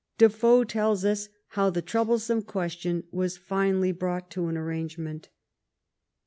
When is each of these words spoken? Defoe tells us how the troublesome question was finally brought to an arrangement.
Defoe 0.17 0.63
tells 0.63 1.05
us 1.05 1.29
how 1.49 1.69
the 1.69 1.83
troublesome 1.83 2.41
question 2.41 3.03
was 3.11 3.37
finally 3.37 3.91
brought 3.91 4.31
to 4.31 4.47
an 4.47 4.57
arrangement. 4.57 5.29